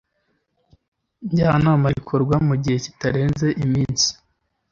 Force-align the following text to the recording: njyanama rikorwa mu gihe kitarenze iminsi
njyanama 1.29 1.87
rikorwa 1.95 2.35
mu 2.47 2.53
gihe 2.61 2.77
kitarenze 2.85 3.47
iminsi 3.63 4.09